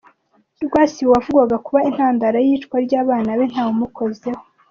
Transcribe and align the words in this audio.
Rwasibo 0.65 1.09
wavugwaga 1.15 1.57
kuba 1.65 1.79
intandaro 1.89 2.37
y’iyicwa 2.41 2.75
ry’abana 2.85 3.29
be, 3.37 3.45
ntawamukozeho. 3.51 4.41